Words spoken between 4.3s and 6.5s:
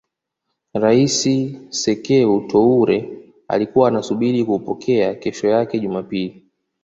kuupokea kesho yake Jumapili